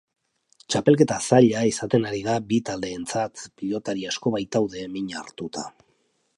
Txapelketa 0.75 1.17
zaila 1.25 1.61
izaten 1.73 2.07
ari 2.11 2.23
da 2.29 2.39
bi 2.53 2.59
taldeentzat, 2.71 3.45
pilotari 3.61 4.09
asko 4.15 4.35
baitaude 4.39 4.85
min 4.97 5.15
hartuta. 5.21 5.71